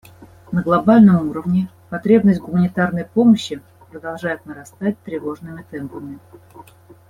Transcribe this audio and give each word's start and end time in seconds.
На 0.51 0.63
глобальном 0.63 1.29
уровне 1.29 1.69
потребность 1.91 2.39
в 2.39 2.45
гуманитарной 2.47 3.05
помощи 3.05 3.61
продолжает 3.91 4.43
нарастать 4.47 4.97
тревожными 5.03 5.63
темпами. 5.69 6.17